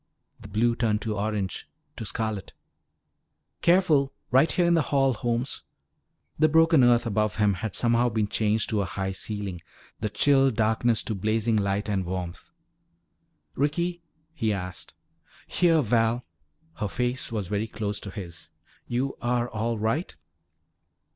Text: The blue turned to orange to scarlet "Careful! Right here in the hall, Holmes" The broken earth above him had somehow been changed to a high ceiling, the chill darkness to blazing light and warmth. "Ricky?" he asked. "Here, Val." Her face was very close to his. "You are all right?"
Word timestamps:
The 0.39 0.47
blue 0.47 0.75
turned 0.75 0.99
to 1.03 1.15
orange 1.15 1.67
to 1.95 2.05
scarlet 2.05 2.53
"Careful! 3.61 4.11
Right 4.31 4.51
here 4.51 4.65
in 4.65 4.73
the 4.73 4.81
hall, 4.89 5.13
Holmes" 5.13 5.61
The 6.39 6.49
broken 6.49 6.83
earth 6.83 7.05
above 7.05 7.35
him 7.35 7.53
had 7.53 7.75
somehow 7.75 8.09
been 8.09 8.27
changed 8.27 8.71
to 8.71 8.81
a 8.81 8.85
high 8.85 9.11
ceiling, 9.11 9.61
the 9.99 10.09
chill 10.09 10.49
darkness 10.49 11.03
to 11.03 11.13
blazing 11.13 11.55
light 11.55 11.87
and 11.87 12.03
warmth. 12.03 12.49
"Ricky?" 13.53 14.01
he 14.33 14.51
asked. 14.51 14.95
"Here, 15.45 15.83
Val." 15.83 16.25
Her 16.77 16.87
face 16.87 17.31
was 17.31 17.45
very 17.45 17.67
close 17.67 17.99
to 17.99 18.09
his. 18.09 18.49
"You 18.87 19.15
are 19.21 19.47
all 19.51 19.77
right?" 19.77 20.15